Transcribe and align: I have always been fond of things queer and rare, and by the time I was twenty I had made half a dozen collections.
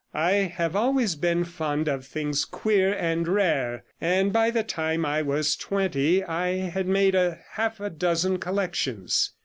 I 0.15 0.31
have 0.57 0.75
always 0.75 1.15
been 1.15 1.43
fond 1.43 1.87
of 1.87 2.07
things 2.07 2.43
queer 2.43 2.91
and 2.91 3.27
rare, 3.27 3.83
and 4.01 4.33
by 4.33 4.49
the 4.49 4.63
time 4.63 5.05
I 5.05 5.21
was 5.21 5.55
twenty 5.55 6.23
I 6.23 6.55
had 6.69 6.87
made 6.87 7.13
half 7.51 7.79
a 7.79 7.91
dozen 7.91 8.39
collections. 8.39 9.33